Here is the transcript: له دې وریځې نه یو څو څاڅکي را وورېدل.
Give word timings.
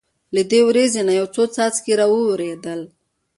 له 0.35 0.41
دې 0.51 0.59
وریځې 0.67 1.01
نه 1.07 1.13
یو 1.19 1.27
څو 1.35 1.43
څاڅکي 1.55 1.93
را 1.99 2.05
وورېدل. 2.13 2.81